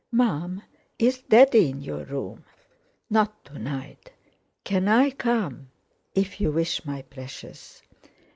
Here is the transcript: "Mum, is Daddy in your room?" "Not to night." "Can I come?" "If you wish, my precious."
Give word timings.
"Mum, 0.11 0.63
is 0.97 1.19
Daddy 1.19 1.69
in 1.69 1.79
your 1.79 2.05
room?" 2.05 2.43
"Not 3.11 3.45
to 3.45 3.59
night." 3.59 4.11
"Can 4.63 4.87
I 4.87 5.11
come?" 5.11 5.69
"If 6.15 6.41
you 6.41 6.51
wish, 6.51 6.83
my 6.85 7.03
precious." 7.03 7.83